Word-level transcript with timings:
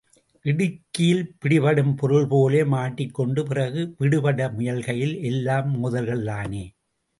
இடுக்கியில் 0.45 1.21
பிடிபடும் 1.37 1.93
பொருள் 1.95 2.25
போல 2.31 2.63
மாட்டிக்கொண்டு, 2.71 3.43
பிறகு 3.51 3.83
விடுபட 4.01 4.49
முயல்கையில் 4.57 5.15
எல்லாம் 5.31 5.71
மோதல்கள்தானே! 5.77 6.65